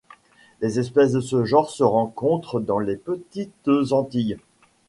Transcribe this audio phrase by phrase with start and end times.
[0.61, 4.39] Les espèces de ce genre se rencontrent dans les petites Antilles.